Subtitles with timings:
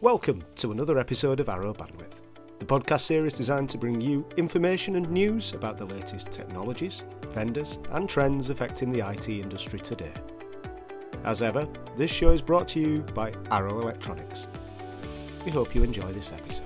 [0.00, 2.20] Welcome to another episode of Arrow Bandwidth,
[2.60, 7.80] the podcast series designed to bring you information and news about the latest technologies, vendors,
[7.90, 10.12] and trends affecting the IT industry today.
[11.24, 11.66] As ever,
[11.96, 14.46] this show is brought to you by Arrow Electronics.
[15.44, 16.64] We hope you enjoy this episode.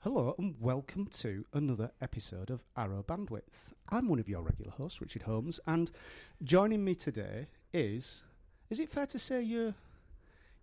[0.00, 3.72] Hello and welcome to another episode of Arrow Bandwidth.
[3.88, 5.90] I'm one of your regular hosts, Richard Holmes, and
[6.42, 8.24] joining me today is
[8.70, 9.74] is it fair to say you're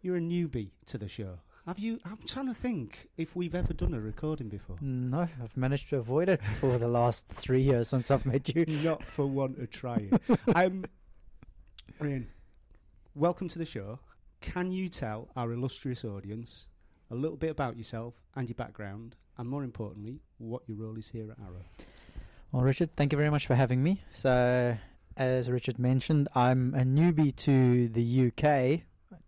[0.02, 1.40] you're a newbie to the show?
[1.66, 2.00] Have you?
[2.06, 4.78] I'm trying to think if we've ever done a recording before.
[4.82, 8.66] No, I've managed to avoid it for the last three years since I've met you.
[8.84, 10.20] Not for want of trying.
[10.56, 10.86] um,
[12.00, 12.28] Ryan,
[13.16, 13.98] welcome to the show.
[14.42, 16.68] Can you tell our illustrious audience
[17.10, 21.10] a little bit about yourself and your background, and more importantly, what your role is
[21.10, 21.66] here at Arrow?
[22.52, 24.04] Well, Richard, thank you very much for having me.
[24.12, 24.78] So,
[25.18, 28.82] as Richard mentioned, I'm a newbie to the UK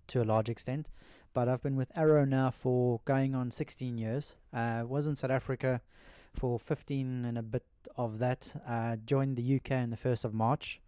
[0.08, 0.88] to a large extent,
[1.34, 4.36] but I've been with Arrow now for going on 16 years.
[4.52, 5.82] I uh, was in South Africa
[6.34, 7.64] for 15 and a bit
[7.96, 8.54] of that.
[8.68, 10.82] Uh, joined the UK on the 1st of March.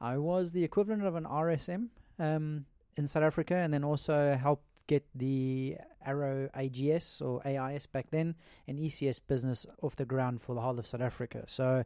[0.00, 4.64] I was the equivalent of an RSM um, in South Africa and then also helped
[4.86, 8.36] get the Arrow AGS or AIS back then
[8.66, 11.44] and ECS business off the ground for the whole of South Africa.
[11.46, 11.84] So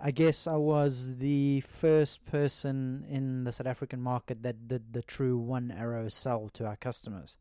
[0.00, 5.02] I guess I was the first person in the South African market that did the
[5.02, 7.36] true one arrow sell to our customers.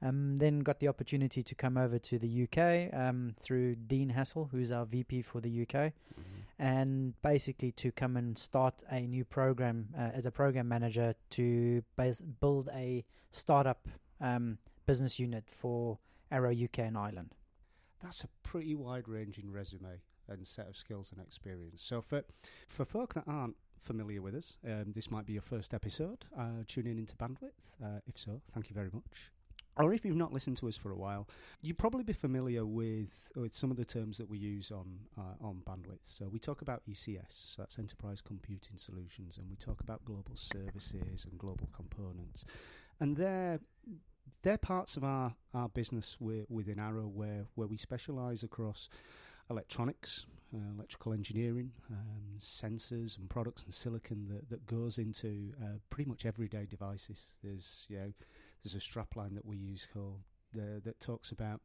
[0.00, 4.48] Um, then got the opportunity to come over to the UK um, through Dean Hassel,
[4.52, 6.62] who's our VP for the UK, mm-hmm.
[6.62, 11.82] and basically to come and start a new program uh, as a program manager to
[11.96, 13.88] base, build a startup
[14.20, 15.98] um, business unit for
[16.30, 17.34] Arrow UK and Ireland.
[18.00, 21.82] That's a pretty wide ranging resume and set of skills and experience.
[21.82, 22.22] So for
[22.68, 26.64] for folk that aren't familiar with us, um, this might be your first episode uh,
[26.66, 27.76] tuning into Bandwidth.
[27.82, 29.30] Uh, if so, thank you very much.
[29.78, 31.28] Or if you've not listened to us for a while,
[31.62, 35.46] you'd probably be familiar with with some of the terms that we use on uh,
[35.46, 36.02] on bandwidth.
[36.02, 40.34] So we talk about ECS, so that's Enterprise Computing Solutions, and we talk about global
[40.34, 42.44] services and global components,
[42.98, 43.60] and they're
[44.42, 48.90] they're parts of our, our business within Arrow where where we specialise across
[49.50, 55.78] electronics, uh, electrical engineering, um, sensors and products and silicon that, that goes into uh,
[55.90, 57.38] pretty much everyday devices.
[57.42, 58.12] There's you know
[58.62, 60.20] there's a strapline that we use called
[60.54, 61.60] the, that talks about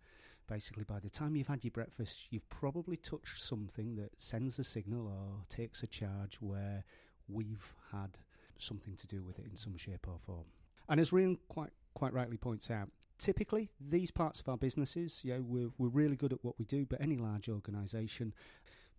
[0.47, 4.63] basically by the time you've had your breakfast, you've probably touched something that sends a
[4.63, 6.83] signal or takes a charge where
[7.29, 8.17] we've had
[8.57, 10.45] something to do with it in some shape or form.
[10.89, 15.33] And as Rian quite quite rightly points out, typically these parts of our businesses, you
[15.33, 18.33] know, we're, we're really good at what we do, but any large organisation,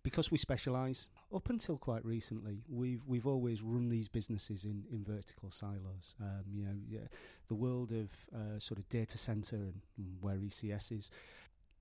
[0.03, 5.03] because we specialise, up until quite recently, we've we've always run these businesses in, in
[5.03, 6.15] vertical silos.
[6.21, 7.07] Um, you know, yeah,
[7.47, 9.81] the world of uh, sort of data centre and,
[10.21, 11.09] where ECS is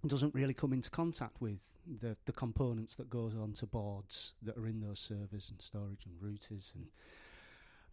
[0.07, 4.67] doesn't really come into contact with the, the components that goes onto boards that are
[4.67, 6.87] in those servers and storage and routers and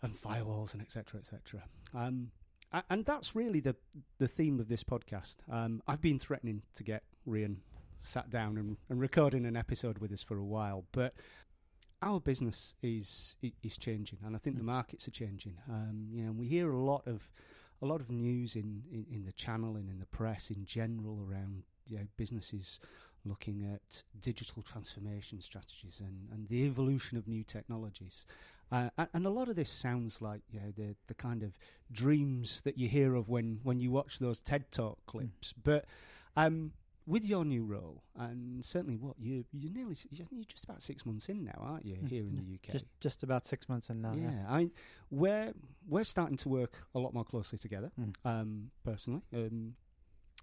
[0.01, 1.61] and firewalls and etc etc.
[1.93, 2.31] Um,
[2.89, 3.75] and that's really the
[4.17, 5.37] the theme of this podcast.
[5.51, 7.57] Um, I've been threatening to get Rian
[8.01, 11.13] sat down and, and recording an episode with us for a while, but
[12.01, 14.59] our business is is changing, and I think mm.
[14.59, 15.55] the markets are changing.
[15.69, 17.29] Um, you know, we hear a lot of
[17.81, 21.19] a lot of news in, in, in, the channel and in the press in general
[21.27, 22.79] around you know, businesses
[23.25, 28.25] looking at digital transformation strategies and, and the evolution of new technologies.
[28.71, 31.57] Uh, and a lot of this sounds like you know the the kind of
[31.91, 35.11] dreams that you hear of when, when you watch those TED Talk hmm.
[35.17, 35.53] clips.
[35.53, 35.55] Mm.
[35.63, 35.85] But
[36.37, 36.71] um,
[37.07, 41.29] with your new role, and certainly what you you're nearly you're just about six months
[41.29, 41.95] in now, aren't you?
[41.95, 42.09] Mm.
[42.09, 44.13] Here in the UK, just, just about six months in now.
[44.15, 44.45] Yeah, yeah.
[44.47, 44.71] I mean,
[45.09, 45.53] we're
[45.87, 47.91] we're starting to work a lot more closely together.
[47.99, 48.13] Mm.
[48.23, 49.73] Um, personally, um,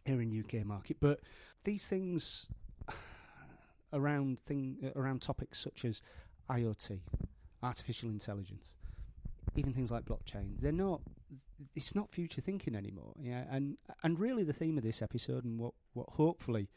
[0.05, 1.21] here in UK market, but
[1.65, 2.47] these things
[3.93, 6.03] around thing around topics such as
[6.50, 7.00] IoT,
[7.62, 8.74] artificial intelligence,
[9.56, 11.00] even things like blockchain, they're not.
[11.75, 13.12] It's not future thinking anymore.
[13.20, 16.69] Yeah, and and really the theme of this episode and what what hopefully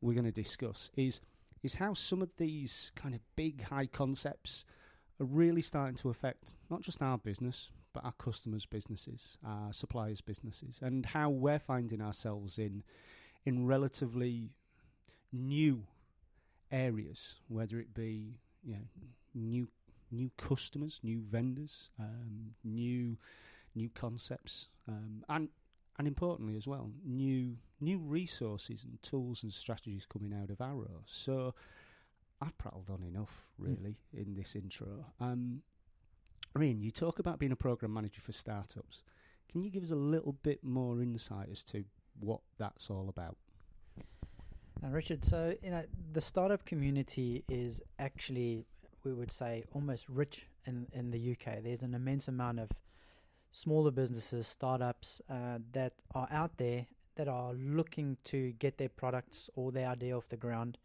[0.00, 1.20] we're going to discuss is
[1.62, 4.64] is how some of these kind of big high concepts
[5.20, 10.20] are really starting to affect not just our business but our customers' businesses, our suppliers'
[10.20, 12.82] businesses, and how we're finding ourselves in
[13.46, 14.50] in relatively
[15.32, 15.84] new
[16.70, 18.82] areas, whether it be you know,
[19.34, 19.68] new
[20.14, 23.16] new customers, new vendors, um, new
[23.74, 25.48] new concepts, um, and
[25.98, 31.02] and importantly as well, new new resources and tools and strategies coming out of Arrow.
[31.06, 31.54] So
[32.40, 33.64] I've prattled on enough, hmm.
[33.64, 34.26] really, mm.
[34.26, 35.06] in this intro.
[35.20, 35.62] Um,
[36.56, 39.02] Rian, you talk about being a program manager for startups.
[39.50, 41.84] Can you give us a little bit more insight as to
[42.20, 43.36] what that's all about?
[44.82, 48.66] Now, Richard, so you know the startup community is actually,
[49.04, 51.62] we would say, almost rich in in the UK.
[51.62, 52.70] There's an immense amount of
[53.50, 56.86] smaller businesses, startups uh, that are out there
[57.16, 60.78] that are looking to get their products or their idea off the ground.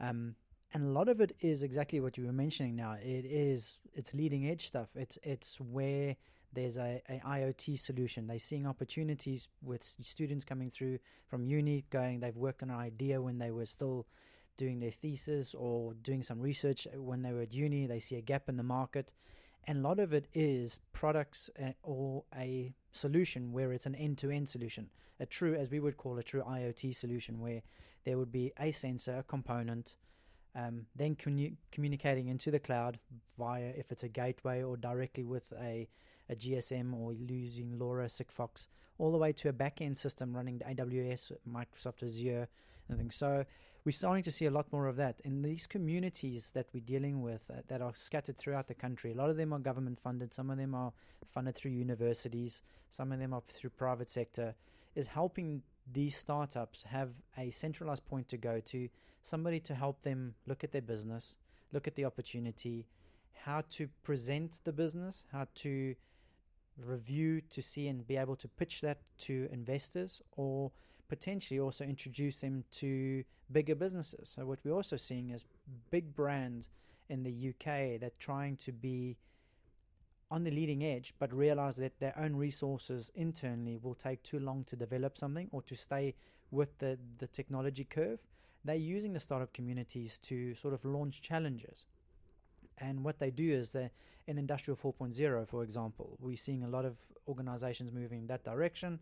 [0.00, 0.34] Um,
[0.74, 2.92] and a lot of it is exactly what you were mentioning now.
[3.00, 4.88] It is it's leading edge stuff.
[4.94, 6.16] It's it's where
[6.52, 8.26] there's a, a IoT solution.
[8.26, 10.98] They're seeing opportunities with students coming through
[11.28, 14.06] from uni, going they've worked on an idea when they were still
[14.60, 17.86] doing their thesis or doing some research when they were at uni.
[17.86, 19.14] They see a gap in the market,
[19.64, 24.50] and a lot of it is products uh, or a solution where it's an end-to-end
[24.50, 27.62] solution, a true, as we would call a true IoT solution, where
[28.04, 29.94] there would be a sensor, a component
[30.54, 32.98] um, then commu- communicating into the cloud
[33.38, 35.88] via if it's a gateway or directly with a,
[36.28, 38.66] a GSM or using LoRa, Sigfox,
[38.98, 42.48] all the way to a back-end system running AWS, Microsoft Azure,
[42.88, 43.14] and things.
[43.14, 43.44] So
[43.84, 47.22] we're starting to see a lot more of that in these communities that we're dealing
[47.22, 49.12] with uh, that are scattered throughout the country.
[49.12, 50.92] A lot of them are government funded, some of them are
[51.32, 54.54] funded through universities, some of them are through private sector.
[54.94, 58.88] Is helping these startups have a centralized point to go to,
[59.22, 61.36] somebody to help them look at their business,
[61.72, 62.86] look at the opportunity,
[63.44, 65.94] how to present the business, how to
[66.76, 70.70] review to see and be able to pitch that to investors or
[71.10, 74.32] potentially also introduce them to bigger businesses.
[74.34, 75.44] So what we're also seeing is
[75.90, 76.70] big brands
[77.10, 79.18] in the UK that are trying to be
[80.30, 84.62] on the leading edge, but realize that their own resources internally will take too long
[84.64, 86.14] to develop something or to stay
[86.52, 88.20] with the, the technology curve.
[88.64, 91.86] They're using the startup communities to sort of launch challenges.
[92.78, 93.90] And what they do is they
[94.28, 96.94] in Industrial 4.0, for example, we're seeing a lot of
[97.26, 99.00] organizations moving in that direction.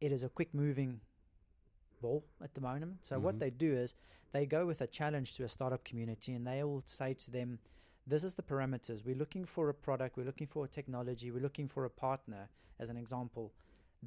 [0.00, 1.00] It is a quick moving
[2.42, 2.98] at the moment.
[3.02, 3.24] So mm-hmm.
[3.24, 3.94] what they do is
[4.32, 7.58] they go with a challenge to a startup community and they will say to them,
[8.06, 9.04] this is the parameters.
[9.04, 12.50] We're looking for a product, we're looking for a technology, we're looking for a partner,
[12.78, 13.52] as an example,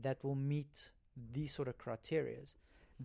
[0.02, 0.92] that will meet
[1.34, 2.56] these sort of criterias.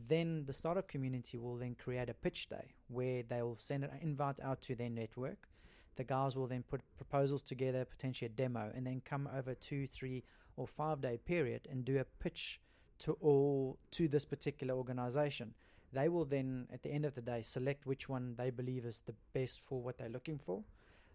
[0.09, 4.41] Then the startup community will then create a pitch day where they'll send an invite
[4.43, 5.49] out to their network.
[5.97, 9.87] The guys will then put proposals together, potentially a demo, and then come over two,
[9.87, 10.25] three,
[10.57, 12.61] or five day period and do a pitch
[13.05, 15.55] to all to this particular organization.
[15.93, 19.03] They will then, at the end of the day, select which one they believe is
[19.07, 20.63] the best for what they're looking for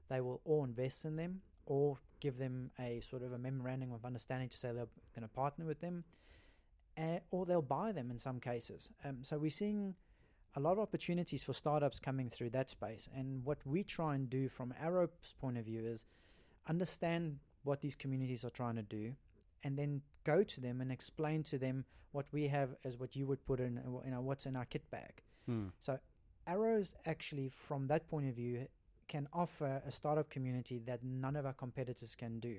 [0.09, 4.05] they will all invest in them or give them a sort of a memorandum of
[4.05, 6.03] understanding to say they're going to partner with them,
[7.29, 8.89] or they'll buy them in some cases.
[9.03, 9.93] Um, so we're seeing
[10.55, 13.07] a lot of opportunities for startups coming through that space.
[13.15, 15.09] And what we try and do from Arrow's
[15.39, 16.05] point of view is
[16.67, 19.13] understand what these communities are trying to do,
[19.63, 23.25] and then go to them and explain to them what we have as what you
[23.27, 25.21] would put in, you know, what's in our kit bag.
[25.45, 25.67] Hmm.
[25.81, 25.99] So
[26.47, 28.67] Arrows actually, from that point of view,
[29.07, 32.57] can offer a startup community that none of our competitors can do.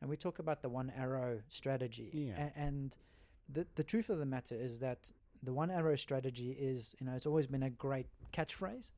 [0.00, 2.10] And we talk about the one arrow strategy.
[2.12, 2.48] Yeah.
[2.48, 2.96] A- and
[3.52, 5.10] the the truth of the matter is that
[5.42, 8.90] the one arrow strategy is, you know, it's always been a great catchphrase,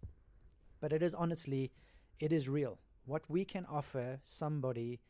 [0.81, 1.71] but it is honestly,
[2.19, 2.79] it is real.
[3.07, 5.01] What we can offer somebody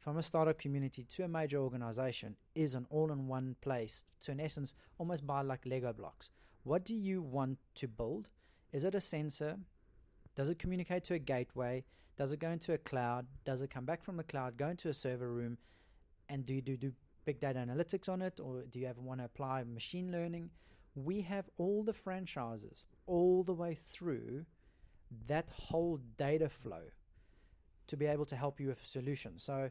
[0.00, 4.74] from a startup community to a major organization is an all-in-one place to, in essence,
[4.98, 6.30] almost buy like Lego blocks.
[6.64, 8.28] What do you want to build?
[8.72, 9.56] Is it a sensor?
[10.36, 11.84] Does it communicate to a gateway?
[12.16, 13.26] Does it go into a cloud?
[13.44, 15.58] Does it come back from the cloud, go into a server room,
[16.28, 16.92] and do you do, do
[17.24, 20.50] big data analytics on it, or do you ever want to apply machine learning?
[20.94, 24.44] We have all the franchises all the way through
[25.26, 26.82] that whole data flow
[27.88, 29.32] to be able to help you with a solution.
[29.38, 29.70] So,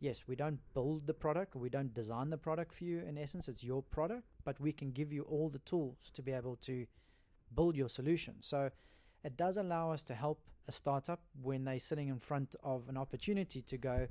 [0.00, 3.02] yes, we don't build the product, we don't design the product for you.
[3.08, 6.32] In essence, it's your product, but we can give you all the tools to be
[6.32, 6.86] able to
[7.54, 8.34] build your solution.
[8.40, 8.70] So,
[9.24, 12.96] it does allow us to help a startup when they're sitting in front of an
[12.96, 14.06] opportunity to go,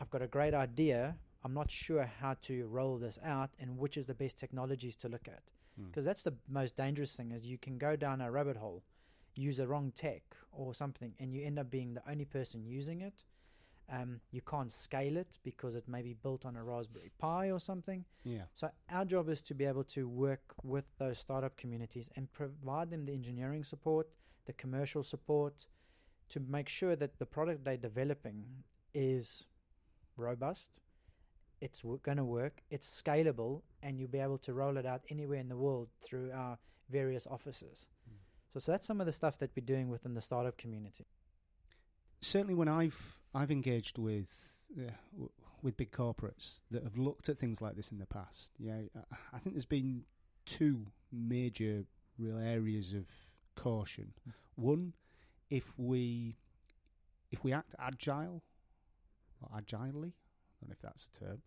[0.00, 1.16] I've got a great idea.
[1.44, 5.08] I'm not sure how to roll this out and which is the best technologies to
[5.08, 5.42] look at.
[5.90, 6.06] Because mm.
[6.06, 8.82] that's the most dangerous thing is you can go down a rabbit hole,
[9.34, 10.22] use the wrong tech
[10.52, 13.24] or something, and you end up being the only person using it.
[13.90, 17.60] Um, you can't scale it because it may be built on a Raspberry Pi or
[17.60, 18.04] something.
[18.24, 18.42] Yeah.
[18.52, 22.90] So our job is to be able to work with those startup communities and provide
[22.90, 24.08] them the engineering support,
[24.46, 25.66] the commercial support
[26.30, 28.44] to make sure that the product they're developing
[28.94, 29.44] is
[30.16, 30.70] robust,
[31.60, 35.02] it's w- going to work, it's scalable, and you'll be able to roll it out
[35.10, 36.58] anywhere in the world through our
[36.90, 37.86] various offices.
[38.08, 38.16] Mm.
[38.52, 41.06] So, so that's some of the stuff that we're doing within the startup community.
[42.20, 44.90] Certainly, when I've I've engaged with uh,
[45.62, 49.16] with big corporates that have looked at things like this in the past, yeah, I-
[49.36, 50.04] I think there's been
[50.44, 51.84] two major
[52.18, 53.06] real areas of
[53.56, 54.12] caution.
[54.28, 54.32] Mm.
[54.56, 54.92] One,
[55.50, 56.36] if we
[57.30, 58.42] if we act agile
[59.42, 61.42] or agilely, I don't know if that's a term,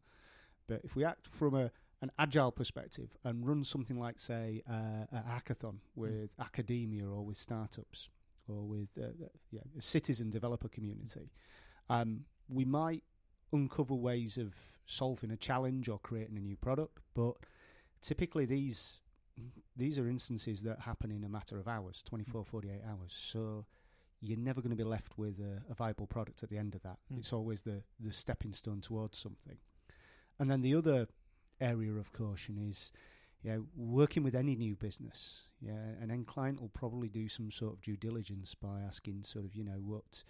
[0.68, 5.06] but if we act from a an agile perspective and run something like, say, uh,
[5.12, 8.08] a hackathon with academia or with startups
[8.48, 11.30] or with uh, uh, yeah, a citizen developer community,
[11.90, 13.04] um, we might
[13.52, 14.54] uncover ways of
[14.86, 17.00] solving a challenge or creating a new product.
[17.14, 17.36] But
[18.02, 19.02] typically, these
[19.78, 23.14] these are instances that happen in a matter of hours 24, 48 hours.
[23.16, 23.66] So
[24.22, 26.84] you're never going to be left with a, a viable product at the end of
[26.84, 26.98] that.
[27.14, 27.20] Mm.
[27.20, 29.58] It's always the, the stepping stone towards something.
[30.40, 31.08] And then the other
[31.62, 32.92] area of caution is,
[33.44, 35.44] you know, working with any new business.
[35.62, 39.46] Yeah, an end client will probably do some sort of due diligence by asking, sort
[39.46, 40.24] of, you know, what,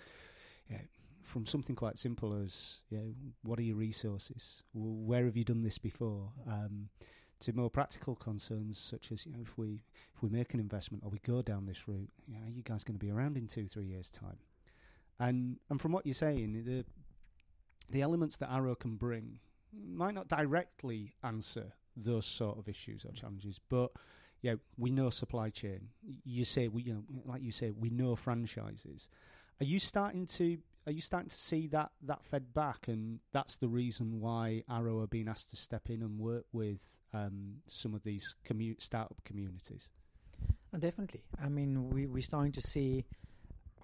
[0.70, 0.82] yeah,
[1.30, 4.64] from something quite simple as, you know, what are your resources?
[4.74, 6.32] Where have you done this before?
[6.48, 6.90] Um,
[7.42, 9.82] to more practical concerns such as, you know, if we
[10.16, 12.64] if we make an investment or we go down this route, you know, are you
[12.64, 14.38] guys going to be around in two, three years' time?
[15.20, 16.84] And and from what you're saying, the
[17.90, 19.40] the elements that Arrow can bring
[19.72, 23.92] might not directly answer those sort of issues or challenges, but
[24.42, 25.90] yeah, we know supply chain.
[26.26, 29.10] You say we, you know, like you say, we know franchises.
[29.62, 30.58] Are you starting to
[30.89, 35.00] are you starting to see that that fed back, and that's the reason why Arrow
[35.01, 39.24] are being asked to step in and work with um, some of these commu- startup
[39.24, 39.91] communities?
[40.74, 41.22] Uh, definitely.
[41.39, 43.05] I mean, we we're starting to see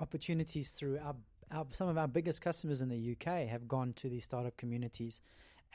[0.02, 1.16] opportunities through our,
[1.52, 5.22] our some of our biggest customers in the UK have gone to these startup communities,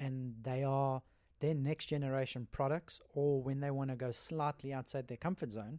[0.00, 1.00] and they are
[1.38, 5.78] their next generation products, or when they want to go slightly outside their comfort zone,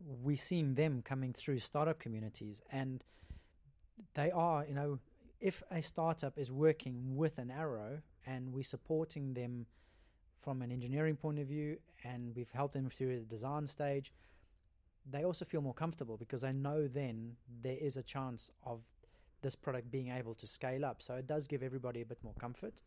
[0.00, 3.04] we're seeing them coming through startup communities, and
[4.14, 4.98] they are, you know,
[5.40, 9.66] if a startup is working with an arrow and we're supporting them
[10.42, 14.12] from an engineering point of view, and we've helped them through the design stage
[15.10, 18.80] they also feel more comfortable because they know then there is a chance of
[19.42, 21.02] this product being able to scale up.
[21.02, 22.82] So it does give everybody a bit more comfort.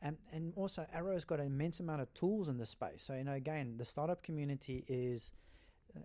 [0.00, 3.04] And, and also, Arrow's got an immense amount of tools in this space.
[3.06, 5.32] So, you know, again, the startup community is,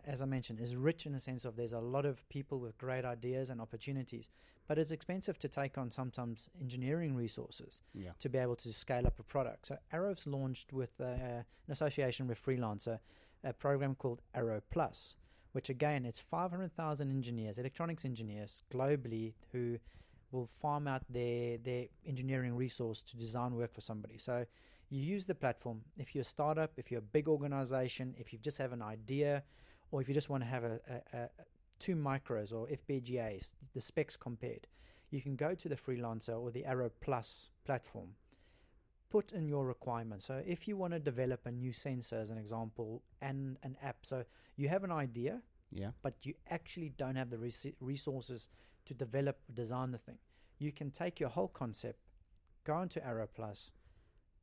[0.05, 2.77] as I mentioned, is rich in the sense of there's a lot of people with
[2.77, 4.29] great ideas and opportunities,
[4.67, 9.07] but it's expensive to take on sometimes engineering resources Yeah, to be able to scale
[9.07, 9.67] up a product.
[9.67, 12.99] So Arrow's launched with uh, an association with Freelancer
[13.43, 15.15] a program called Arrow Plus,
[15.51, 19.77] which again it's 500,000 engineers, electronics engineers globally who
[20.31, 24.17] will farm out their their engineering resource to design work for somebody.
[24.17, 24.45] So
[24.89, 28.39] you use the platform if you're a startup, if you're a big organization, if you
[28.39, 29.43] just have an idea,
[29.91, 30.79] or if you just want to have a,
[31.13, 31.29] a, a
[31.79, 34.67] two micros or FPGAs, the specs compared.
[35.09, 38.09] You can go to the freelancer or the Arrow Plus platform,
[39.09, 40.25] put in your requirements.
[40.25, 43.97] So if you want to develop a new sensor, as an example, and an app,
[44.05, 44.25] so
[44.57, 45.41] you have an idea,
[45.71, 48.49] yeah, but you actually don't have the res- resources
[48.85, 50.17] to develop, design the thing.
[50.59, 51.99] You can take your whole concept,
[52.65, 53.71] go into Arrow Plus,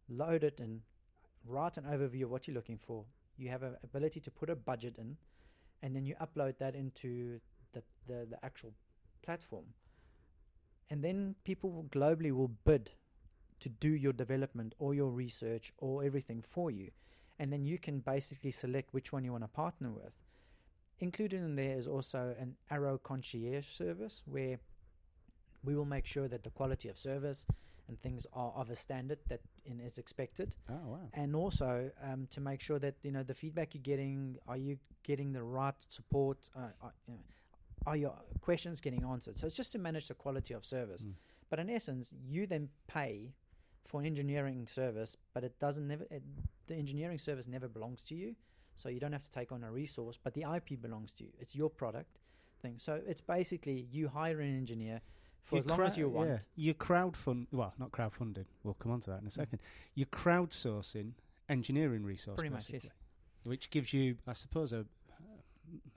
[0.08, 0.82] load it in,
[1.46, 3.04] write an overview of what you're looking for.
[3.36, 5.16] You have an ability to put a budget in,
[5.85, 7.38] and then you upload that into
[7.75, 8.73] the, the, the actual
[9.23, 9.67] platform.
[10.88, 12.91] And then people globally will bid
[13.61, 16.91] to do your development or your research or everything for you.
[17.38, 20.14] And then you can basically select which one you want to partner with.
[21.00, 24.59] Included in there is also an Arrow concierge service where
[25.62, 27.45] we will make sure that the quality of service
[27.88, 30.57] and things are of a standard that in, is expected.
[30.71, 34.37] Oh wow, and also um, to make sure that you know the feedback you're getting
[34.49, 37.21] are you getting the right support uh, are, you know,
[37.87, 39.38] are your questions getting answered?
[39.38, 41.05] So it's just to manage the quality of service.
[41.05, 41.14] Mm.
[41.50, 43.33] but in essence you then pay
[43.85, 46.23] for an engineering service but it doesn't never it,
[46.67, 48.35] the engineering service never belongs to you.
[48.76, 51.31] So you don't have to take on a resource but the ip belongs to you.
[51.38, 52.19] It's your product
[52.62, 52.76] thing.
[52.79, 55.00] So it's basically you hire an engineer
[55.44, 56.38] for You as long as crowd- you want Yeah.
[56.56, 58.46] You're crowdfund, well, not crowdfunding.
[58.62, 59.60] We'll come on to that in a second.
[59.94, 61.12] You're crowdsourcing
[61.48, 62.82] engineering resource, Pretty much, yes.
[62.82, 62.90] basically,
[63.44, 64.86] which gives you, I suppose, a,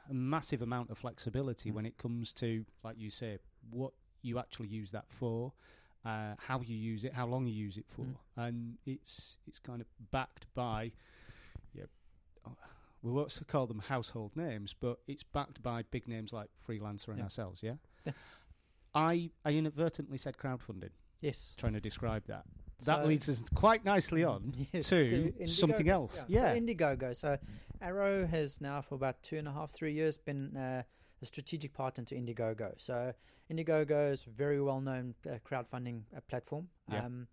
[0.09, 1.75] a massive amount of flexibility Mm.
[1.75, 3.39] when it comes to, like you say,
[3.69, 5.53] what you actually use that for,
[6.05, 8.15] uh, how you use it, how long you use it for, Mm.
[8.37, 10.91] and it's it's kind of backed by,
[11.73, 11.85] yeah.
[13.01, 17.17] We won't call them household names, but it's backed by big names like Freelancer and
[17.19, 17.23] Yeah.
[17.25, 17.61] ourselves.
[17.63, 17.75] Yeah.
[18.97, 19.07] Yeah.
[19.07, 22.45] I I inadvertently said crowdfunding, yes trying to describe that.
[22.85, 26.25] That So- leads us quite nicely on Yes, to something else.
[26.27, 26.53] Yeah.
[26.53, 27.15] So Indiegogo.
[27.15, 27.37] So
[27.81, 30.83] Arrow has now for about two and a half, three years been uh,
[31.21, 32.73] a strategic partner to Indiegogo.
[32.77, 33.13] So
[33.49, 36.67] Indiegogo is a very well known uh, crowdfunding uh, platform.
[36.91, 37.05] Yeah.
[37.05, 37.27] Um,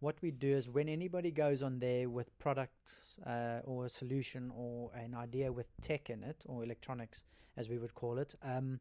[0.00, 2.74] what we do is when anybody goes on there with product
[3.24, 7.22] uh, or a solution or an idea with tech in it or electronics,
[7.56, 8.80] as we would call it, um,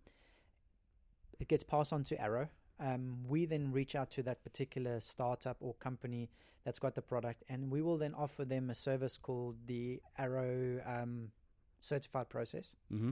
[1.41, 2.47] it gets passed on to Arrow.
[2.79, 6.29] Um, we then reach out to that particular startup or company
[6.63, 10.81] that's got the product, and we will then offer them a service called the Arrow
[10.85, 11.31] um,
[11.81, 12.75] Certified Process.
[12.93, 13.11] Mm-hmm.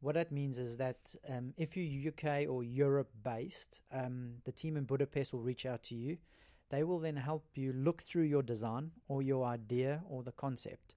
[0.00, 4.76] What that means is that um, if you're UK or Europe based, um, the team
[4.76, 6.16] in Budapest will reach out to you.
[6.70, 10.94] They will then help you look through your design or your idea or the concept.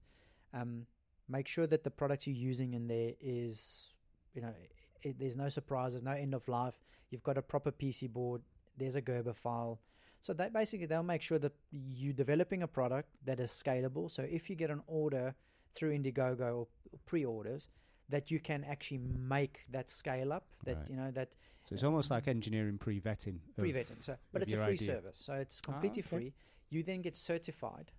[0.54, 0.86] Um,
[1.28, 3.88] make sure that the product you're using in there is,
[4.34, 4.54] you know,
[5.02, 6.74] it, there's no surprises, no end of life.
[7.10, 8.42] You've got a proper PC board.
[8.76, 9.80] There's a Gerber file.
[10.20, 14.10] So they basically they'll make sure that you're developing a product that is scalable.
[14.10, 15.34] So if you get an order
[15.74, 16.66] through Indiegogo or
[17.06, 17.68] pre-orders,
[18.08, 20.46] that you can actually make that scale up.
[20.64, 20.90] That Right.
[20.90, 21.30] you know that
[21.64, 23.38] So it's almost like engineering pre-vetting.
[23.56, 24.02] pre-vetting.
[24.02, 24.86] So, but it's a free idea.
[24.86, 26.08] service, so it's Ah, completely okay.
[26.16, 26.32] free.
[26.70, 27.90] You then get certified,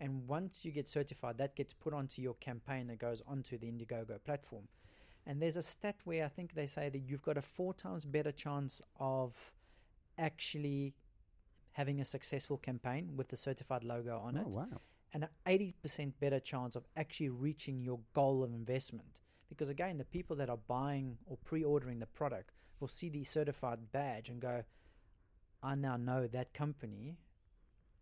[0.00, 3.66] and once you get certified, that gets put onto your campaign that goes onto the
[3.70, 4.68] Indiegogo platform.
[5.26, 8.04] And there's a stat where I think they say that you've got a four times
[8.04, 9.34] better chance of
[10.18, 10.94] actually
[11.72, 14.80] having a successful campaign with the certified logo on Oh it wow!
[15.12, 19.20] and an 80% better chance of actually reaching your goal of investment.
[19.48, 23.24] Because again, the people that are buying or pre ordering the product will see the
[23.24, 24.62] certified badge and go,
[25.62, 27.16] I now know that company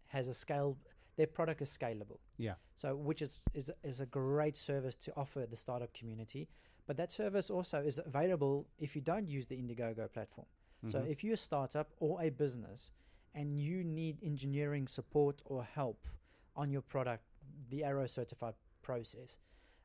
[0.08, 0.76] has a scale,
[1.16, 2.18] their product is scalable.
[2.36, 2.54] Yeah.
[2.74, 6.48] So, which is, is, is a great service to offer the startup community.
[6.88, 10.46] But that service also is available if you don't use the Indiegogo platform.
[10.86, 11.10] So Mhm.
[11.10, 12.90] if you're a startup or a business
[13.34, 16.06] and you need engineering support or help
[16.56, 17.24] on your product,
[17.68, 19.38] the Arrow certified process,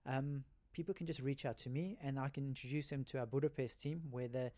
[0.06, 3.26] um, people can just reach out to me and I can introduce them to our
[3.26, 4.52] Budapest team where the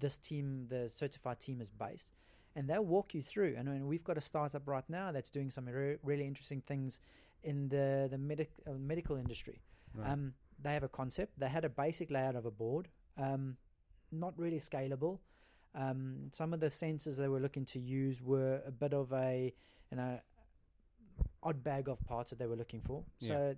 [0.00, 2.10] this team, the certified team, is based.
[2.56, 3.54] And they'll walk you through.
[3.56, 6.60] And I mean, we've got a startup right now that's doing some re- really interesting
[6.60, 7.00] things
[7.44, 9.62] in the the medic, uh, medical industry.
[9.94, 10.10] Right.
[10.10, 11.38] Um, they have a concept.
[11.38, 12.88] They had a basic layout of a board,
[13.18, 13.56] um,
[14.12, 15.18] not really scalable.
[15.74, 19.52] Um, some of the sensors they were looking to use were a bit of a,
[19.90, 20.20] you know,
[21.42, 23.02] odd bag of parts that they were looking for.
[23.20, 23.28] Yeah.
[23.28, 23.56] So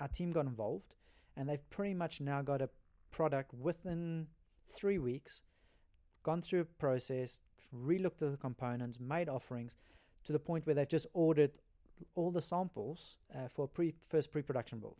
[0.00, 0.94] our team got involved,
[1.36, 2.68] and they've pretty much now got a
[3.10, 4.26] product within
[4.70, 5.42] three weeks,
[6.22, 7.40] gone through a process,
[7.74, 9.76] relooked at the components, made offerings,
[10.24, 11.58] to the point where they've just ordered
[12.14, 14.96] all the samples uh, for a pre first pre-production build.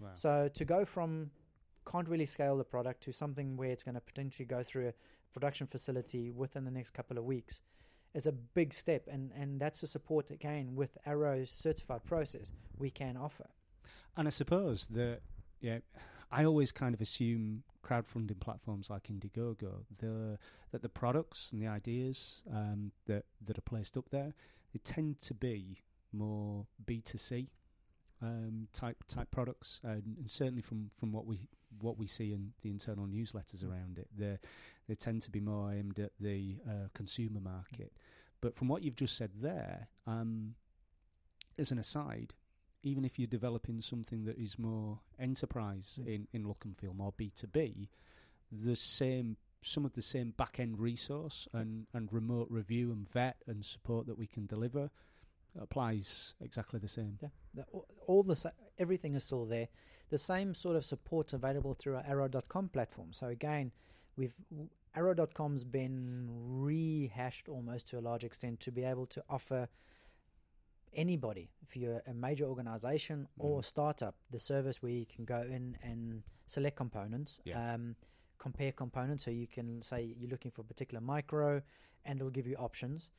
[0.00, 0.10] Wow.
[0.14, 1.30] So to go from
[1.90, 4.92] can't really scale the product to something where it's going to potentially go through a
[5.32, 7.60] production facility within the next couple of weeks
[8.14, 12.90] is a big step, and and that's the support again with Arrow's certified process we
[12.90, 13.46] can offer.
[14.16, 15.20] And I suppose that
[15.60, 15.78] yeah,
[16.32, 20.38] I always kind of assume crowdfunding platforms like Indiegogo, the
[20.72, 24.34] that the products and the ideas um, that that are placed up there,
[24.72, 25.82] they tend to be
[26.12, 27.50] more B two C
[28.22, 31.48] um, type type products, and, and certainly from, from what we
[31.80, 34.38] what we see in the internal newsletters around it, they
[34.88, 37.92] they tend to be more aimed at the uh, consumer market.
[38.40, 40.54] But from what you've just said there, um,
[41.58, 42.34] as an aside,
[42.82, 46.06] even if you're developing something that is more enterprise Mm.
[46.14, 47.88] in, in look and feel, more B two B,
[48.52, 53.42] the same some of the same back end resource and, and remote review and vet
[53.48, 54.90] and support that we can deliver
[55.60, 57.18] applies exactly the same.
[57.22, 57.64] Yeah, the,
[58.06, 59.68] all, the sa- everything is still there.
[60.10, 63.12] The same sort of support available through our Arrow.com platform.
[63.12, 63.72] So again,
[64.16, 64.34] we've
[64.94, 69.68] Arrow.com's been rehashed almost to a large extent to be able to offer
[70.94, 73.60] anybody, if you're a major organization or Mm.
[73.60, 77.74] a startup, the service where you can go in and select components, Yeah.
[77.74, 77.96] um,
[78.38, 79.24] compare components.
[79.24, 81.62] So you can say you're looking for a particular micro,
[82.04, 83.10] and it'll give you options.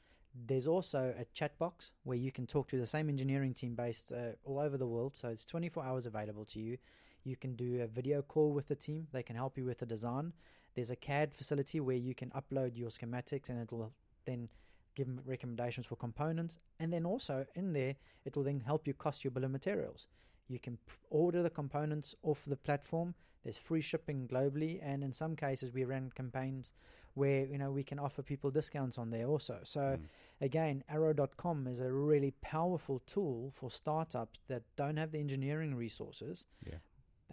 [0.46, 4.12] There's also a chat box where you can talk to the same engineering team based
[4.12, 5.14] uh, all over the world.
[5.16, 6.78] So it's 24 hours available to you.
[7.24, 9.08] You can do a video call with the team.
[9.12, 10.34] They can help you with the design.
[10.76, 13.92] There's a CAD facility where you can upload your schematics and it will
[14.26, 14.48] then
[14.96, 16.60] give 'em recommendations for components.
[16.80, 17.96] And then also in there,
[18.26, 20.08] it will then help you cost your bill of materials.
[20.48, 20.78] You can
[21.10, 23.16] order the components off the platform.
[23.44, 26.74] There's free shipping globally, and in some cases, we ran campaigns
[27.18, 29.58] where you know we can offer people discounts on there also.
[29.64, 30.04] So Mm.
[30.42, 36.46] again, Arrow.com is a really powerful tool for startups that don't have the engineering resources,
[36.72, 36.80] Yeah.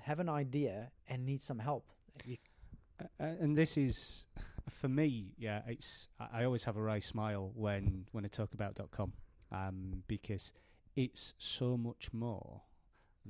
[0.00, 1.84] have an idea, and need some help.
[2.24, 2.36] You,
[3.00, 4.26] Uh, and this is
[4.70, 8.54] for me yeah it's i I always have a wry smile when when i talk
[8.54, 9.12] about dot .com
[9.50, 10.52] um, because
[10.96, 12.62] it's so much more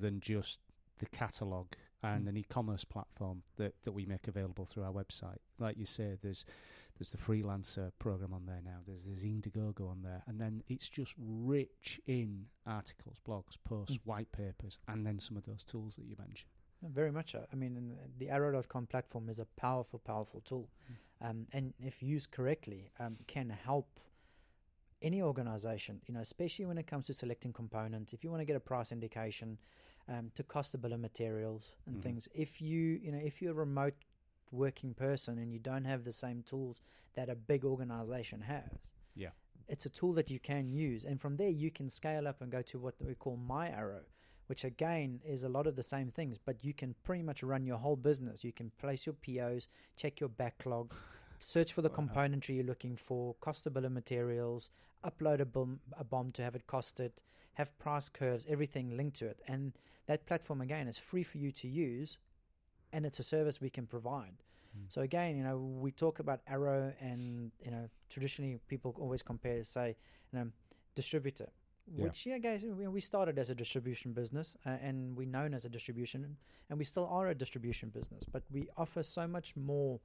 [0.03, 0.61] than just
[0.99, 1.67] the catalog
[2.05, 2.29] and Mm.
[2.29, 6.45] an e-commerce platform that, that we make available through our website like you say there's
[6.97, 8.79] There's the freelancer program on there now.
[8.87, 14.07] There's there's Indiegogo on there, and then it's just rich in articles, blogs, posts, Mm.
[14.13, 16.53] white papers, and then some of those tools that you mentioned.
[16.83, 17.41] Very much so.
[17.53, 20.71] I mean, uh, the Arrow.com platform is a powerful, powerful tool,
[21.21, 23.89] um, and if used correctly, um, can help
[25.03, 26.01] any organization.
[26.07, 28.13] You know, especially when it comes to selecting components.
[28.13, 29.59] If you want to get a price indication,
[30.09, 32.03] um, to cost the bill of materials and Mhm.
[32.03, 32.29] things.
[32.35, 33.95] If you, you know, if you're a remote
[34.51, 36.83] working person and you don't have the same tools
[37.15, 38.71] that a big organization has,
[39.15, 39.31] Yeah.
[39.69, 42.53] it's a tool that you can use, and from there you can scale up and
[42.53, 44.05] go to what we call My Arrow,
[44.47, 47.65] which again is a lot of the same things, but you can pretty much run
[47.65, 48.45] your whole business.
[48.45, 50.93] You can place your POs, check your backlog,
[51.39, 51.97] search for the Wow.
[51.97, 54.71] componentry you're looking for, cost a bill of materials,
[55.05, 57.13] upload a BOM, a BOM to have it costed,
[57.55, 59.73] have price curves, everything linked to it, and
[60.07, 62.19] that platform again is free for you to use,
[62.93, 64.43] and it's a service we can provide.
[64.77, 64.85] Mm.
[64.89, 69.63] So again, you know, we talk about Arrow, and you know, traditionally people always compare,
[69.65, 69.97] say,
[70.33, 70.51] you know,
[70.95, 71.51] distributor.
[71.87, 72.05] Yeah.
[72.05, 75.65] Which yeah, guys, we, we started as a distribution business, uh, and we're known as
[75.65, 76.37] a distribution,
[76.71, 78.25] and we still are a distribution business.
[78.25, 80.01] But we offer so much more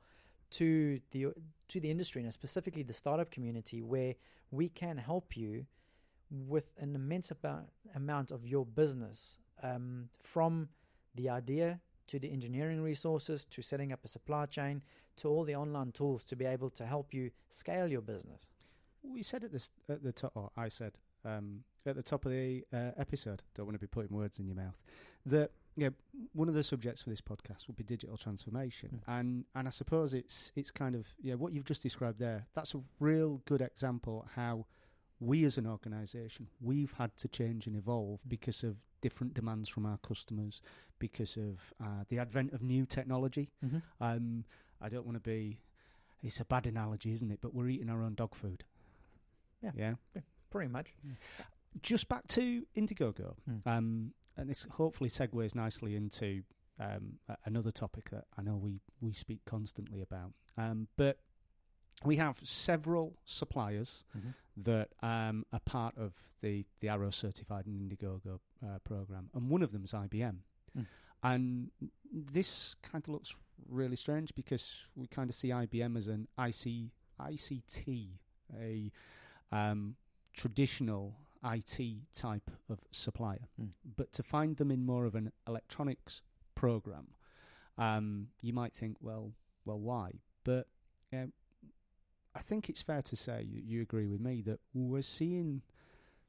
[0.52, 1.28] to the
[1.68, 4.16] to the industry, and specifically the startup community, where
[4.52, 5.66] we can help you
[6.30, 7.32] with an immense
[7.96, 10.70] amount of your business, um, from
[11.16, 14.82] the idea to the engineering resources to setting up a supply chain
[15.16, 18.48] to all the online tools to be able to help you scale your business.
[19.04, 22.64] We said at this at the top, I said um, at the top of the
[22.74, 23.44] uh, episode.
[23.56, 24.78] Don't want to be putting words in your mouth.
[25.26, 25.90] That yeah,
[26.34, 29.20] one of the subjects for this podcast would be digital transformation, Mm.
[29.20, 32.48] and and I suppose it's it's kind of yeah what you've just described there.
[32.54, 34.66] That's a real good example how
[35.20, 39.86] we as an organisation we've had to change and evolve because of different demands from
[39.86, 40.62] our customers,
[40.98, 43.50] because of uh, the advent of new technology.
[43.66, 43.80] Mm-hmm.
[44.04, 44.46] Um,
[44.82, 45.60] I don't want to be.
[46.22, 47.40] It's a bad analogy, isn't it?
[47.42, 48.64] But we're eating our own dog food.
[49.62, 49.72] Yeah.
[49.78, 49.94] Yeah.
[50.50, 50.94] Pretty much.
[51.82, 53.68] Just back to Indiegogo, Mm.
[53.68, 56.44] um, and this hopefully segues nicely into
[56.80, 60.34] um, another topic that I know we we speak constantly about.
[60.58, 61.20] Um, but
[62.04, 64.30] we have several suppliers Mm-hmm.
[64.64, 69.62] that um, are part of the the Arrow certified and Indiegogo uh, program, and one
[69.62, 70.38] of them is IBM.
[70.78, 70.86] Mm.
[71.22, 71.72] And
[72.14, 73.36] this kind of looks
[73.68, 78.08] really strange because we kind of see IBM as an IC, ICT,
[78.58, 78.92] a
[79.52, 79.96] um,
[80.34, 81.80] traditional IT
[82.14, 83.48] type of supplier.
[83.62, 83.70] Mm.
[83.96, 86.22] But to find them in more of an electronics
[86.56, 87.10] program,
[87.78, 89.32] um, you might think, well,
[89.66, 90.12] well, why?
[90.44, 90.68] But
[91.14, 91.34] um,
[92.36, 95.62] I think it's fair to say you, you agree with me that we're seeing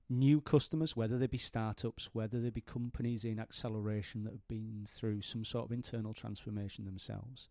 [0.09, 4.87] new customers, whether they be startups, whether they be companies in acceleration that have been
[4.89, 7.49] through some sort of internal transformation themselves.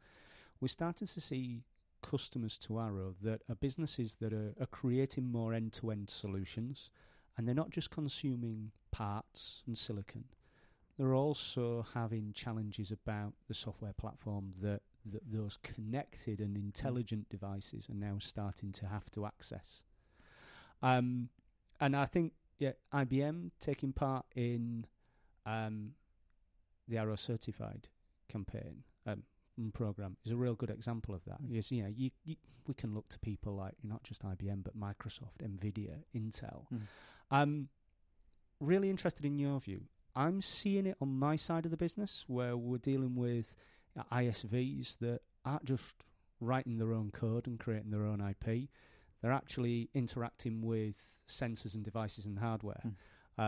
[0.59, 1.63] We're starting to see
[2.01, 6.91] customers to Arrow that are businesses that are, are creating more end to end solutions
[7.37, 10.25] and they're not just consuming parts and silicon.
[10.97, 17.89] They're also having challenges about the software platform that, that those connected and intelligent devices
[17.89, 19.83] are now starting to have to access.
[20.81, 21.29] Um,
[21.79, 24.85] and I think yeah, IBM taking part in
[25.45, 25.91] um,
[26.87, 27.87] the Arrow Certified
[28.27, 29.23] campaign um,
[29.57, 31.37] and program is a real good example of that.
[31.47, 32.35] Because, you know, you, you,
[32.67, 36.65] we can look to people like not just IBM but Microsoft, Nvidia, Intel.
[36.73, 36.81] Mm.
[37.31, 37.69] Um,
[38.59, 39.83] really interested in your view.
[40.15, 43.55] I'm seeing it on my side of the business where we're dealing with
[43.97, 45.95] uh, ISVs that aren't just
[46.41, 48.69] writing their own code and creating their own IP.
[49.21, 52.93] They're actually interacting with sensors and devices and hardware, Mm.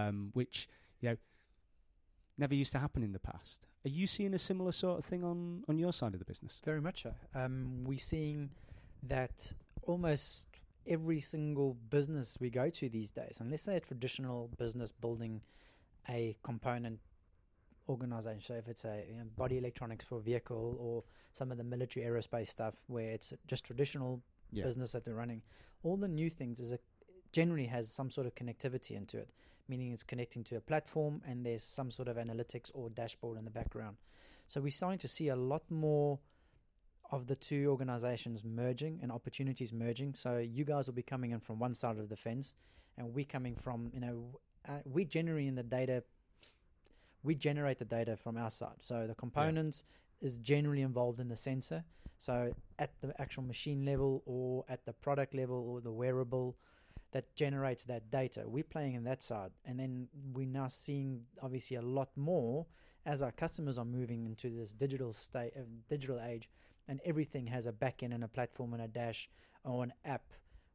[0.10, 0.68] um, which
[1.02, 1.18] you know
[2.38, 3.68] never used to happen in the past.
[3.86, 6.60] Are you seeing a similar sort of thing on on your side of the business?
[6.64, 7.14] Very much so.
[7.34, 8.52] Um, we're seeing
[9.04, 10.48] that almost
[10.88, 15.42] every single business we go to these days, unless they're a traditional business building
[16.10, 17.00] a component
[17.90, 21.58] organization, so if it's a you know, body electronics for a vehicle or some of
[21.58, 24.66] the military aerospace stuff where it's just traditional Yeah.
[24.66, 25.42] business that they're running,
[25.84, 26.80] all the new things is a,
[27.32, 29.30] generally has some sort of connectivity into it,
[29.68, 33.46] meaning it's connecting to a platform and there's some sort of analytics or dashboard in
[33.46, 33.98] the background.
[34.48, 36.20] So we're starting to see a lot more
[37.12, 40.16] of the two organizations merging and opportunities merging.
[40.16, 42.56] So you guys will be coming in from one side of the fence,
[42.98, 46.04] and we coming from you know uh, we generating the data.
[47.24, 48.80] We generate the data from our side.
[48.82, 49.84] So the components
[50.22, 51.84] is generally involved in the sensor.
[52.18, 56.56] So at the actual machine level, or at the product level, or the wearable,
[57.12, 58.44] that generates that data.
[58.46, 62.66] We're playing in that side, and then we're now seeing obviously a lot more
[63.06, 66.50] as our customers are moving into this digital state, uh, digital age,
[66.88, 69.30] and everything has a backend and a platform and a dash
[69.64, 70.24] or an app.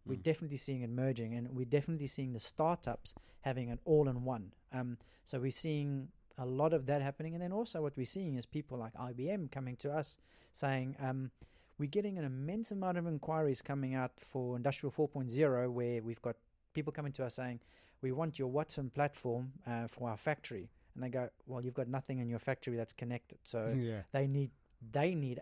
[0.04, 0.22] We're Mm.
[0.22, 4.52] definitely seeing it merging, and we're definitely seeing the startups having an all-in-one.
[4.72, 8.36] Um, so we're seeing a lot of that happening, and then also what we're seeing
[8.36, 10.16] is people like IBM coming to us
[10.52, 11.30] saying, um,
[11.78, 16.36] "We're getting an immense amount of inquiries coming out for Industrial 4.0, where we've got
[16.72, 17.60] people coming to us saying,
[18.02, 21.88] we want your Watson platform uh, for our factory." And they go, "Well, you've got
[21.88, 24.02] nothing in your factory that's connected, so." yeah.
[24.12, 24.52] they need
[24.92, 25.40] they need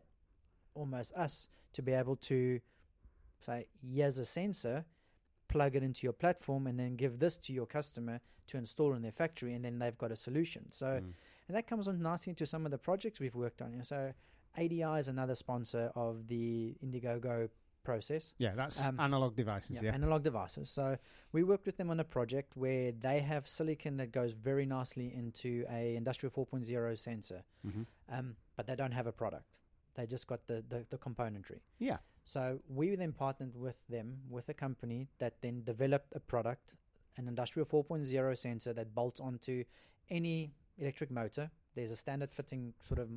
[0.74, 2.60] almost us to be able to
[3.44, 4.84] say here's a sensor
[5.48, 9.02] plug it into your platform and then give this to your customer to install in
[9.02, 11.12] their factory and then they've got a solution so Mm.
[11.48, 13.84] and that comes on nicely into some of the projects we've worked on you know,
[13.84, 14.12] so
[14.56, 17.48] ADI is another sponsor of the Indiegogo
[17.82, 19.82] process Yeah, that's Um, analog devices.
[19.82, 19.92] Yeah.
[19.92, 20.70] analog devices.
[20.70, 20.96] So
[21.32, 25.12] we worked with them on a project where they have silicon that goes very nicely
[25.12, 29.58] into a industrial 4.0 sensor, hmm um, but they don't have a product.
[29.94, 31.60] They just got the, the, the componentry.
[31.78, 31.98] Yeah.
[32.24, 36.74] So we then partnered with them with a company that then developed a product,
[37.16, 39.64] an industrial 4.0 sensor that bolts onto
[40.10, 41.50] any electric motor.
[41.74, 43.08] There's a standard fitting sort of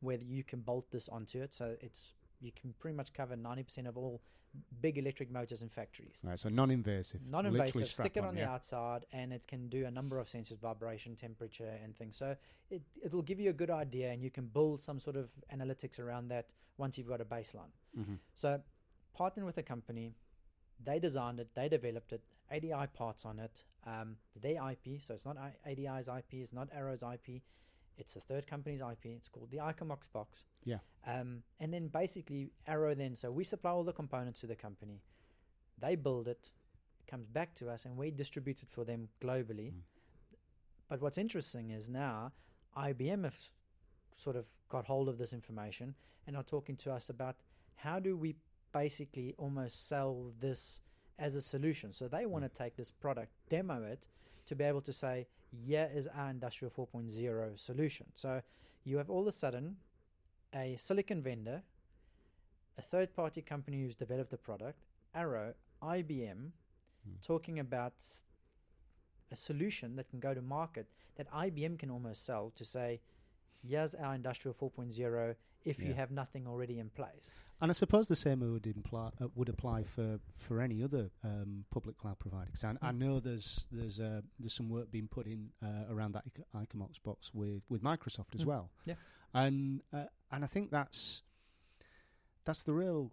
[0.00, 1.54] where you can bolt this onto it.
[1.54, 2.06] So it's
[2.42, 4.20] you can pretty much cover 90% of all
[4.82, 6.20] big electric motors in factories.
[6.22, 7.20] Right, so non-invasive.
[7.26, 7.88] Non-invasive.
[7.88, 11.16] Stick it strap on the outside, and it can do a number of sensors: vibration,
[11.16, 12.16] temperature, and things.
[12.16, 12.36] So
[12.70, 15.98] it it'll give you a good idea, and you can build some sort of analytics
[15.98, 17.72] around that once you've got a baseline.
[17.96, 18.18] Mhm.
[18.34, 18.62] So
[19.18, 20.14] partnering with a company,
[20.84, 24.98] they designed it, they developed it, ADI parts on it, um, their IP.
[25.00, 27.42] So it's not ADI's IP, it's not Arrow's IP.
[27.96, 29.06] It's a third company's IP.
[29.06, 30.44] It's called the Icomox box.
[30.64, 30.78] Yeah.
[31.06, 35.02] Um, and then basically Arrow then, so we supply all the components to the company.
[35.80, 36.50] They build it,
[37.00, 39.72] it comes back to us, and we distribute it for them globally.
[39.72, 39.80] Mm.
[40.88, 42.32] But what's interesting is now
[42.76, 43.36] IBM have
[44.16, 45.94] sort of got hold of this information
[46.26, 47.36] and are talking to us about
[47.76, 48.36] how do we
[48.72, 50.80] basically almost sell this
[51.18, 51.92] as a solution.
[51.92, 54.08] So they want to take this product, demo it,
[54.46, 55.26] to be able to say,
[55.64, 58.06] yeah, is our Industrial 4.0 solution.
[58.14, 58.40] So
[58.84, 59.76] you have all of a sudden
[60.54, 61.62] a silicon vendor,
[62.78, 64.84] a third party company who's developed the product,
[65.14, 66.52] Arrow, IBM,
[67.04, 67.14] Hmm.
[67.20, 67.94] talking about
[69.32, 70.86] a solution that can go to market
[71.16, 73.00] that IBM can almost sell to say,
[73.66, 75.34] here's our Industrial 4.0
[75.64, 77.34] if you have nothing already in place.
[77.60, 81.64] And I suppose the same would imply uh, would apply for, for any other um,
[81.70, 82.50] public cloud provider.
[82.50, 82.98] 'Cause I, I Mm.
[82.98, 87.00] know there's there's uh, there's some work being put in uh, around that Ic- Icomox
[87.02, 88.46] box with, with Microsoft as Mm.
[88.46, 88.70] well.
[88.84, 88.94] Yeah.
[89.34, 91.22] And uh, and I think that's
[92.44, 93.12] that's the real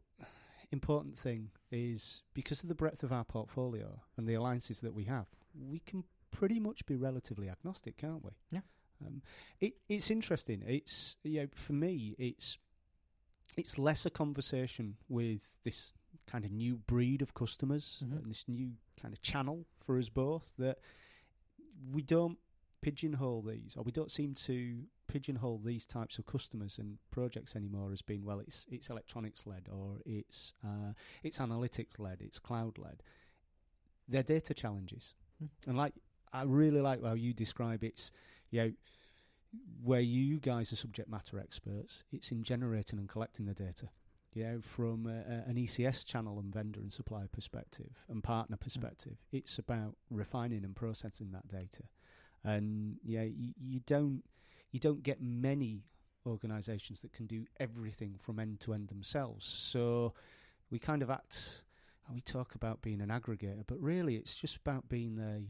[0.71, 5.05] important thing is because of the breadth of our portfolio and the alliances that we
[5.05, 8.32] have, we can pretty much be relatively agnostic, can't we?
[8.51, 8.62] Yeah.
[9.05, 9.21] Um,
[9.60, 10.63] it, it's interesting.
[10.67, 12.58] It's you know, for me, it's
[13.55, 15.93] it's less a conversation with this
[16.27, 18.17] kind of new breed of customers Mhm.
[18.17, 20.77] and this new kind of channel for us both that
[21.91, 22.38] we don't
[22.82, 27.91] pigeonhole these or we don't seem to pigeonhole these types of customers and projects anymore
[27.91, 30.91] as being well it's it's electronics led or it's uh,
[31.24, 33.02] it's analytics led it's cloud led.
[34.08, 35.15] They're data challenges.
[35.43, 35.50] Mm.
[35.67, 35.93] and like
[36.34, 38.12] I really like how you describe it's
[38.52, 38.72] you know
[39.84, 43.89] where you guys are subject matter experts it's in generating and collecting the data
[44.34, 48.58] you know from a, a- an ECS channel and vendor and supplier perspective and partner
[48.58, 49.17] perspective.
[49.32, 51.84] It's about refining and processing that data.
[52.43, 54.22] And yeah you, you don't
[54.71, 55.84] you don't get many
[56.25, 59.45] organizations that can do everything from end to end themselves.
[59.45, 60.13] So
[60.69, 61.63] we kind of act
[62.08, 65.41] and we talk about being an aggregator but really it's just about being a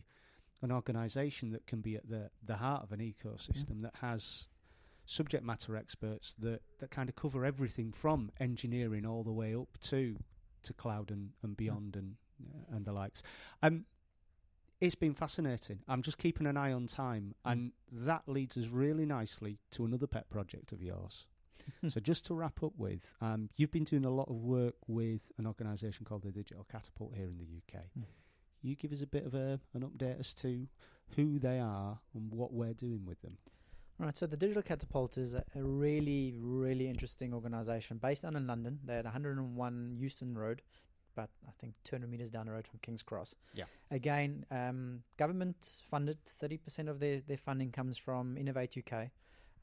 [0.62, 4.48] an organization that can be at the the heart of an ecosystem that has
[5.06, 9.78] subject matter experts that that kind of cover everything from engineering all the way up
[9.82, 10.16] to
[10.62, 13.24] to cloud and, and beyond and uh, and the likes.
[13.64, 13.86] Um
[14.82, 15.80] it's been fascinating.
[15.88, 20.08] I'm just keeping an eye on time, and that leads us really nicely to another
[20.08, 21.26] pet project of yours.
[21.90, 25.32] so, just to wrap up with, um, you've been doing a lot of work with
[25.38, 27.84] an organisation called the Digital Catapult here in the UK.
[27.98, 28.04] Mm.
[28.62, 30.68] You give us a bit of a, an update as to
[31.16, 33.38] who they are and what we're doing with them.
[33.98, 38.48] Right, so the Digital Catapult is a, a really, really interesting organization based down in
[38.48, 38.80] London.
[38.86, 40.62] They're at 101 Euston Road,
[41.20, 43.36] about I think 200 meters down the road from King's Cross.
[43.54, 43.66] Yeah.
[43.92, 45.58] Again, um, government
[45.90, 46.18] funded.
[46.42, 49.10] 30% of their their funding comes from Innovate UK,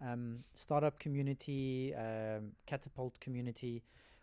[0.00, 3.82] um, startup community, um, Catapult community,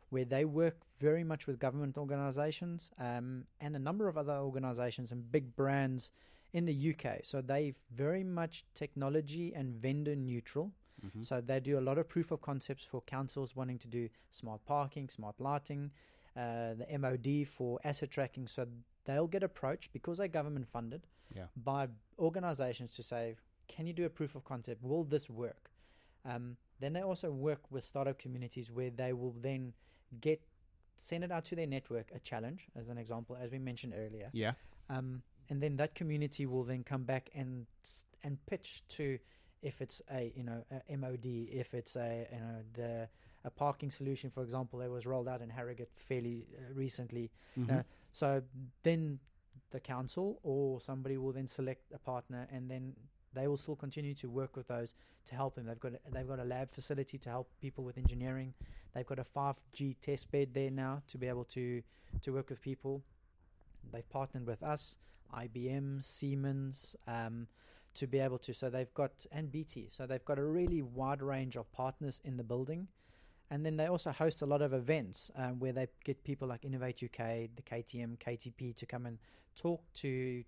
[0.10, 5.12] where they work very much with government organizations um, and a number of other organizations
[5.12, 6.12] and big brands
[6.54, 7.22] in the UK.
[7.24, 10.72] So they've very much technology and vendor neutral.
[11.06, 11.24] Mm-hmm.
[11.24, 14.62] So they do a lot of proof of concepts for councils wanting to do smart
[14.66, 15.92] parking, smart lighting,
[16.36, 18.48] uh, the MOD for asset tracking.
[18.48, 18.68] So
[19.06, 21.46] they'll get approached because they're government funded Yeah.
[21.56, 21.88] by
[22.20, 23.36] organizations to say,
[23.68, 24.84] can you do a proof of concept?
[24.84, 25.70] Will this work?
[26.26, 29.74] Um, then they also work with startup communities where they will then
[30.22, 30.42] get
[30.96, 34.30] send it out to their network a challenge, as an example, as we mentioned earlier.
[34.32, 34.54] Yeah.
[34.90, 37.66] Um, and then that community will then come back and
[38.24, 39.18] and pitch to
[39.62, 43.10] if it's a you know a MOD, if it's a you know the
[43.46, 47.32] a parking solution, for example, that was rolled out in Harrogate fairly uh, recently.
[47.58, 47.80] Mhm.
[47.80, 48.42] Uh, so
[48.84, 49.20] then
[49.72, 52.96] the council or somebody will then select a partner, and then
[53.34, 54.94] they will still continue to work with those
[55.26, 55.66] to help them.
[55.66, 58.54] They've got a, they've got a lab facility to help people with engineering.
[58.94, 61.82] They've got a 5G test bed there now to be able to
[62.22, 63.04] to work with people.
[63.92, 64.98] They've partnered with us,
[65.34, 67.48] IBM, Siemens, um,
[67.96, 68.54] to be able to.
[68.54, 69.90] So they've got and BT.
[69.92, 72.88] So they've got a really wide range of partners in the building.
[73.50, 76.66] And then they also host a lot of events um, where they get people like
[76.66, 79.20] Innovate UK, the KTN, KTP to come and
[79.56, 80.44] talk to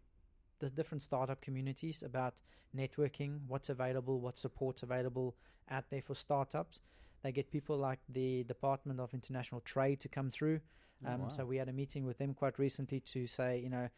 [0.59, 2.35] the different startup communities about
[2.75, 5.35] networking, what's available, what support's available
[5.69, 6.81] out there for startups.
[7.21, 10.61] They get people like the Department of International Trade to come through.
[11.05, 13.89] Oh, Um, So we had a meeting with them quite recently to say, you know,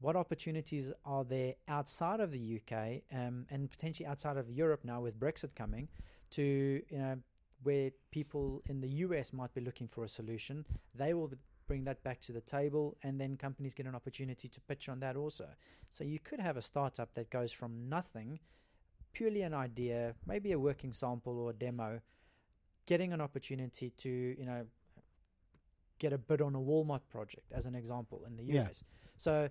[0.00, 5.00] what opportunities are there outside of the UK um, and potentially outside of Europe now
[5.00, 5.88] with Brexit coming
[6.30, 6.42] to,
[6.88, 7.18] you know,
[7.62, 10.64] where people in the US might be looking for a solution.
[10.94, 11.30] They will
[11.66, 15.00] bring that back to the table and then companies get an opportunity to pitch on
[15.00, 15.46] that also.
[15.88, 18.40] So you could have a startup that goes from nothing,
[19.12, 22.00] purely an idea, maybe a working sample or a demo,
[22.86, 24.66] getting an opportunity to, you know,
[25.98, 28.68] get a bid on a Walmart project as an example in the Yeah.
[28.68, 28.82] US.
[29.18, 29.48] So, uh,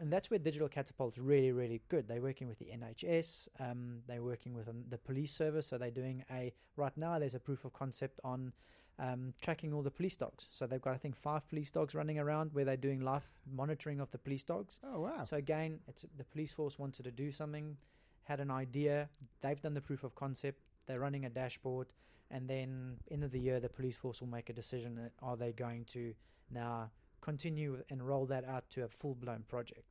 [0.00, 2.08] and that's where Digital Catapult's really, really good.
[2.08, 5.66] They're working with the NHS, um, they're working with um, the police service.
[5.68, 8.52] So they're doing a, right now, there's a proof of concept on
[8.98, 10.48] um, tracking all the police dogs.
[10.50, 14.00] So they've got, I think, five police dogs running around where they're doing live monitoring
[14.00, 14.80] of the police dogs.
[14.84, 15.24] Oh wow.
[15.24, 17.76] So again, it's the police force wanted to do something,
[18.24, 19.08] had an idea.
[19.40, 20.60] They've done the proof of concept.
[20.86, 21.88] They're running a dashboard,
[22.30, 25.52] and then end of the year, the police force will make a decision: are they
[25.52, 26.14] going to
[26.50, 29.82] now continue and roll that out to a full blown project?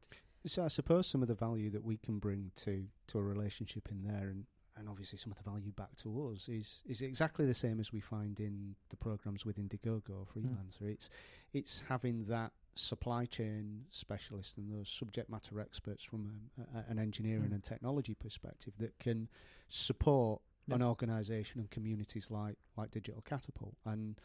[0.46, 3.90] So I suppose some of the value that we can bring to to a relationship
[3.92, 4.46] in there, and,
[4.78, 7.92] and obviously some of the value back to us, is is exactly the same as
[7.92, 10.84] we find in the programs with Indiegogo or freelancer.
[10.84, 11.10] It's
[11.54, 17.00] it's having that supply chain specialist and those subject matter experts from a, a, an
[17.00, 17.56] engineering Mm.
[17.56, 19.28] and technology perspective that can
[19.68, 24.22] support an organisation and communities like like Digital Catapult and.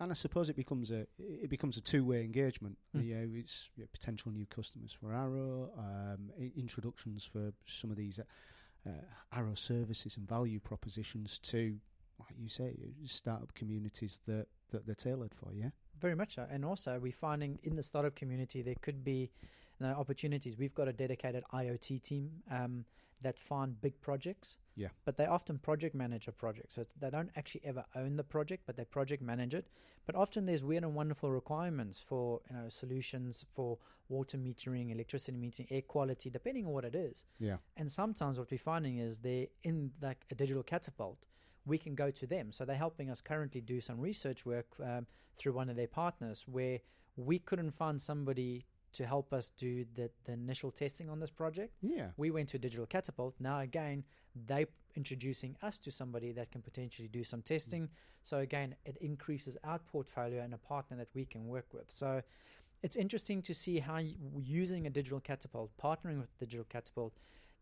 [0.00, 2.76] And I suppose it becomes a it becomes a two way engagement.
[2.96, 3.04] Mm.
[3.06, 7.90] You know, it's you know, potential new customers for Arrow, um, i- introductions for some
[7.90, 8.24] of these uh,
[8.88, 8.92] uh,
[9.38, 11.76] Arrow services and value propositions to,
[12.18, 12.74] like you say,
[13.06, 15.54] startup communities that, that they're tailored for.
[15.54, 16.46] Yeah, Very much so.
[16.50, 19.30] And also, we're finding in the startup community there could be
[19.82, 20.56] opportunities.
[20.56, 22.84] We've got a dedicated IoT team um,
[23.22, 24.58] that find big projects.
[24.76, 24.88] Yeah.
[25.04, 26.72] But they often project manage a project.
[26.72, 29.66] So it's, they don't actually ever own the project, but they project manage it.
[30.06, 35.38] But often there's weird and wonderful requirements for you know solutions for water metering, electricity
[35.38, 37.24] metering, air quality, depending on what it is.
[37.38, 41.24] yeah, And sometimes what we're finding is they're in like a digital catapult,
[41.64, 42.52] we can go to them.
[42.52, 45.06] So they're helping us currently do some research work um,
[45.38, 46.80] through one of their partners where
[47.16, 51.72] we couldn't find somebody to help us do the, the initial testing on this project.
[51.82, 52.08] yeah.
[52.16, 53.34] We went to Digital Catapult.
[53.38, 54.04] Now again,
[54.46, 57.88] they introducing us to somebody that can potentially do some testing.
[58.22, 61.90] So again, it increases our portfolio and a partner that we can work with.
[61.90, 62.22] So
[62.82, 63.98] it's interesting to see how
[64.40, 67.12] using a Digital Catapult, partnering with Digital Catapult,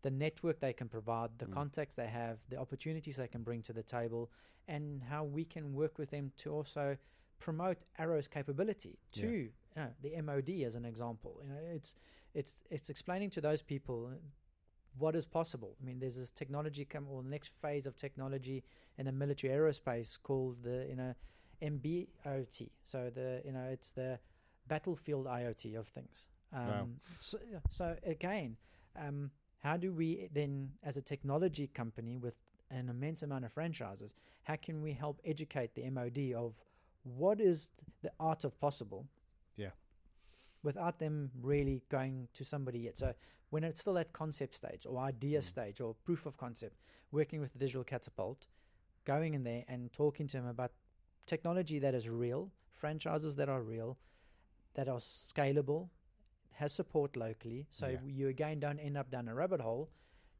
[0.03, 1.53] the network they can provide, the Mm.
[1.53, 4.29] contacts they have, the opportunities they can bring to the table,
[4.67, 6.97] and how we can work with them to also
[7.39, 9.23] promote Arrow's capability Yeah.
[9.75, 11.39] You know, the MOD as an example.
[11.43, 11.95] You know, it's
[12.33, 14.11] it's it's explaining to those people
[14.97, 15.75] what is possible.
[15.81, 18.63] I mean, there's this technology come or the next phase of technology
[18.97, 21.13] in the military aerospace called the you know
[21.61, 22.69] MBOT.
[22.85, 24.19] So the you know it's the
[24.67, 26.27] battlefield IoT of things.
[26.53, 26.87] Um, Wow.
[27.19, 27.37] So,
[27.71, 28.57] so again,
[28.95, 29.31] um,
[29.63, 32.35] how do we then, as a technology company with
[32.69, 36.53] an immense amount of franchises, how can we help educate the MOD of
[37.03, 37.69] what is
[38.01, 39.07] the art of possible?
[40.63, 42.97] Without them really going to somebody yet.
[42.97, 43.13] So
[43.49, 45.43] when it's still at concept stage or idea Mm.
[45.43, 46.77] stage or proof of concept,
[47.11, 48.47] working with the digital catapult,
[49.05, 50.71] going in there and talking to them about
[51.25, 53.97] technology that is real, franchises that are real,
[54.73, 55.89] that are scalable,
[56.51, 57.67] has support locally.
[57.69, 58.01] So Yeah.
[58.05, 59.89] you again don't end up down a rabbit hole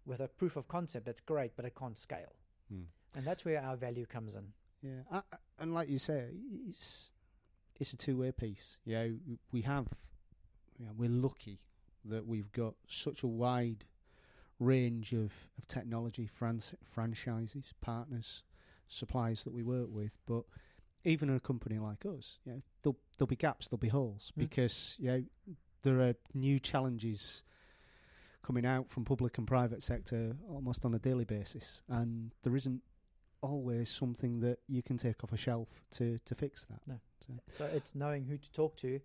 [0.06, 2.34] with a proof of concept that's great, but it can't scale.
[2.72, 2.86] Mm.
[3.16, 4.54] And that's where our value comes in.
[4.82, 6.32] Yeah, I, I- and like you say,
[6.68, 7.12] it's
[7.80, 8.80] it's a two way piece.
[8.86, 9.20] You know,
[9.52, 9.88] we have,
[10.84, 11.60] you know, we're lucky
[12.06, 13.86] that we've got such a wide
[14.60, 18.44] range of, of technology, frans- franchises, partners,
[18.90, 20.18] suppliers that we work with.
[20.28, 20.44] But
[21.06, 24.32] even in a company like us, you know, there'll, there'll be gaps, there'll be holes
[24.36, 24.40] Mm.
[24.40, 25.24] because you know,
[25.84, 27.44] there are new challenges
[28.42, 32.82] coming out from public and private sector almost on a daily basis, and there isn't
[33.42, 36.80] always something that you can take off a shelf to, to fix that.
[36.86, 37.00] No.
[37.26, 39.00] So, So it's knowing who to talk to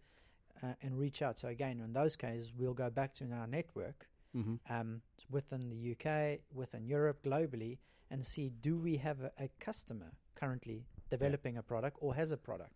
[0.62, 1.38] uh, and reach out.
[1.38, 5.00] So again, in those cases, we'll go back to our network hmm um,
[5.30, 7.78] within the UK, within Europe, globally,
[8.10, 12.36] and see do we have a, a customer currently developing a product or has a
[12.36, 12.72] product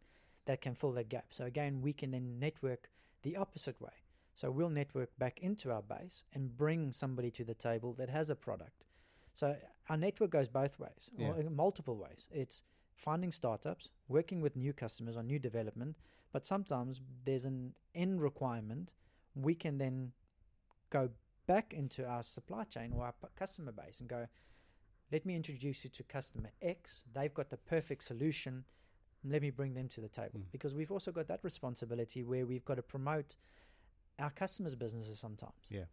[0.46, 1.26] that can fill that gap.
[1.30, 2.88] So again, we can then network
[3.22, 3.92] the opposite way.
[4.34, 8.30] So we'll network back into our base and bring somebody to the table that has
[8.30, 8.84] a product.
[9.34, 9.56] So
[9.88, 11.48] our network goes both ways, or Yeah.
[11.50, 12.28] multiple ways.
[12.30, 12.62] It's
[12.96, 15.96] finding startups, working with new customers on new development,
[16.32, 18.94] but sometimes there's an end requirement.
[19.34, 20.12] We can then
[20.90, 21.10] go
[21.46, 24.26] back into our supply chain or our customer base and go,
[25.10, 27.02] let me introduce you to customer X.
[27.14, 28.64] They've got the perfect solution.
[29.24, 30.40] Let me bring them to the table.
[30.40, 30.52] Mm.
[30.52, 33.36] Because we've also got that responsibility where we've got to promote
[34.18, 35.52] our customers' businesses sometimes.
[35.70, 35.84] Yeah.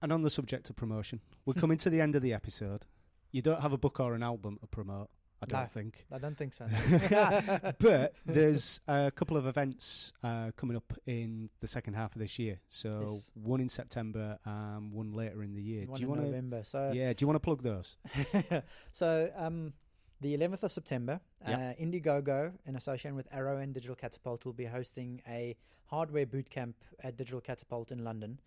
[0.00, 2.86] And on the subject of promotion, we're coming to the end of the episode.
[3.32, 5.10] You don't have a book or an album to promote,
[5.40, 5.66] I don't No.
[5.66, 6.04] think.
[6.12, 6.66] I don't think so.
[7.78, 12.38] but there's a couple of events uh, coming up in the second half of this
[12.38, 12.58] year.
[12.70, 13.30] So Yes.
[13.34, 15.86] one in September and one later in the year.
[15.86, 16.26] One do you in want to?
[16.26, 16.62] November.
[16.64, 17.12] So Yeah.
[17.12, 17.96] Do you want to plug those?
[18.92, 19.72] so um,
[20.20, 21.58] the 11th of September, Yep.
[21.58, 26.50] uh, Indiegogo, in association with Arrow and Digital Catapult, will be hosting a hardware boot
[26.50, 28.40] camp at Digital Catapult in London.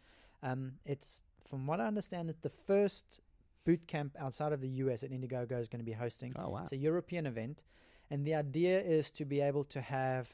[0.44, 3.22] Um, it's, from what I understand, it's the first
[3.66, 6.34] boot camp outside of the US that Indiegogo is going to be hosting.
[6.38, 6.62] Oh wow.
[6.64, 7.64] It's a European event,
[8.10, 10.30] and the idea is to be able to have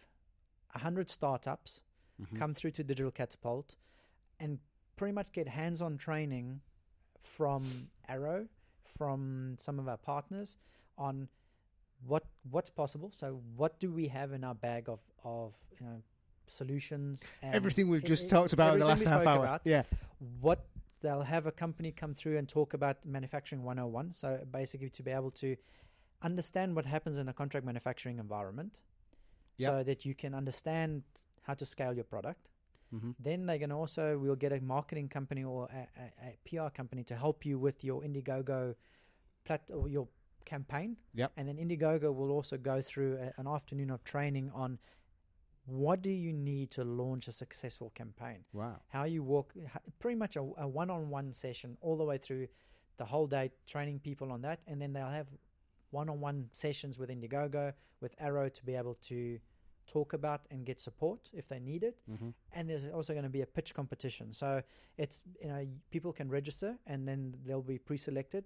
[0.74, 1.82] 100 startups
[2.22, 2.40] Mhm.
[2.40, 3.76] come through to Digital Catapult
[4.40, 4.60] and
[4.96, 6.62] pretty much get hands on training
[7.22, 8.48] from Arrow,
[8.98, 10.58] from some of our partners
[10.98, 11.28] on
[12.06, 13.12] what what's possible.
[13.12, 16.02] So what do we have in our bag of, of you know
[16.48, 19.44] solutions and Everything we've just e- talked about in the last half hour.
[19.44, 19.84] about, Yeah.
[20.40, 20.66] what
[21.02, 25.12] they'll have a company come through and talk about manufacturing 101 so basically to be
[25.12, 25.56] able to
[26.22, 28.80] understand what happens in a contract manufacturing environment
[29.60, 29.70] Yep.
[29.72, 31.02] so that you can understand
[31.42, 32.50] how to scale your product
[32.92, 36.38] hmm then they're going to also we'll get a marketing company or a, a, a
[36.48, 38.76] PR company to help you with your Indiegogo
[39.46, 40.08] plat or your
[40.46, 40.96] campaign.
[41.14, 41.32] Yep.
[41.38, 44.80] And then Indiegogo will also go through a, an afternoon of training on
[45.68, 48.40] what do you need to launch a successful campaign.
[48.54, 48.80] Wow.
[48.88, 49.54] How you walk,
[50.00, 52.48] pretty much a, a one-on-one session all the way through
[52.98, 55.28] the whole day, training people on that, and then they'll have
[55.92, 59.40] one-on-one sessions with Indiegogo, with Arrow to be able to
[59.88, 63.30] talk about and get support if they need it hmm and there's also going to
[63.30, 64.34] be a pitch competition.
[64.34, 64.62] So
[64.98, 68.46] it's you know people can register and then they'll be pre-selected.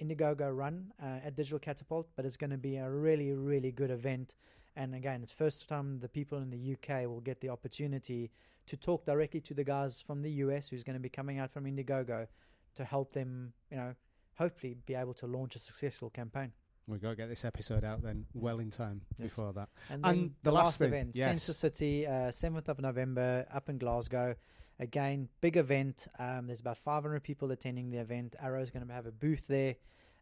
[0.00, 3.90] Indiegogo run uh, at Digital Catapult, but it's going to be a really really good
[3.90, 4.36] event.
[4.76, 8.30] And again, it's first time the people in the UK will get the opportunity
[8.66, 11.50] to talk directly to the guys from the US who's going to be coming out
[11.50, 12.26] from Indiegogo
[12.74, 13.94] to help them, you know,
[14.36, 16.52] hopefully be able to launch a successful campaign.
[16.88, 19.30] We've got to get this episode out then well in time Yes.
[19.30, 19.68] before that.
[19.90, 21.26] And, And the the, last last, thing, event, yes.
[21.26, 24.36] Sensor City, uh, 7th of November, up in Glasgow.
[24.78, 26.06] Again, big event.
[26.18, 28.36] Um, there's about 500 people attending the event.
[28.40, 29.76] Arrow's going to have a booth there.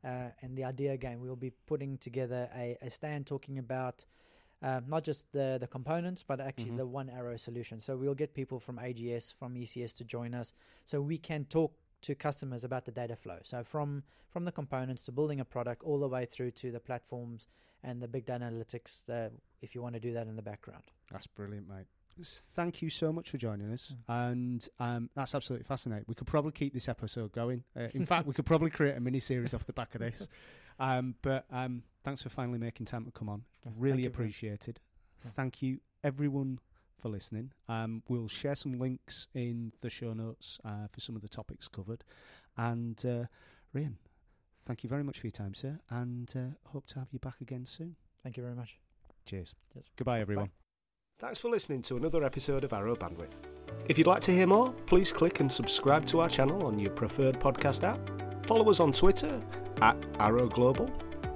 [0.04, 4.04] Uh, and the idea, again, we'll be putting together a, a stand talking about
[4.64, 6.76] uh, not just the, the components, but actually Mhm.
[6.78, 7.80] the one Arrow solution.
[7.80, 10.52] So we'll get people from AGS, from ECS to join us
[10.86, 13.38] so we can talk to customers about the data flow.
[13.44, 16.80] So from from the components to building a product all the way through to the
[16.80, 17.46] platforms
[17.84, 19.30] and the big data analytics uh,
[19.62, 20.82] if you want to do that in the background.
[21.12, 21.86] That's brilliant, mate.
[22.58, 24.30] Thank you so much for joining us, Mm.
[24.30, 26.04] and um, that's absolutely fascinating.
[26.08, 27.64] We could probably keep this episode going.
[27.76, 30.28] Uh, in fact, we could probably create a mini series off the back of this.
[30.78, 33.44] Um, but um, thanks for finally making time to come on.
[33.64, 34.80] Yeah, thank Really you very- appreciated.
[35.24, 35.30] Yeah.
[35.30, 36.58] Thank you, everyone,
[37.00, 37.52] for listening.
[37.68, 41.68] Um, we'll share some links in the show notes uh, for some of the topics
[41.68, 42.02] covered.
[42.56, 43.24] And uh,
[43.74, 43.94] Rian,
[44.58, 47.40] thank you very much for your time, sir, and uh, hope to have you back
[47.40, 47.96] again soon.
[48.22, 48.78] Thank you very much.
[49.26, 49.54] Cheers.
[49.72, 49.86] Cheers.
[49.96, 50.46] Goodbye, everyone.
[50.46, 50.50] Bye.
[51.20, 53.40] Thanks for listening to another episode of Arrow Bandwidth.
[53.88, 56.90] If you'd like to hear more, please click and subscribe to our channel on your
[56.90, 58.33] preferred podcast app.
[58.46, 59.40] Follow us on Twitter
[59.80, 60.90] at Arrow Global,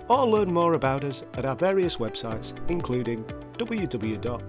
[0.08, 3.24] or learn more about us at our various websites, including
[3.58, 4.40] www.arrow.com.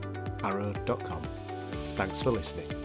[1.96, 2.79] Thanks for listening.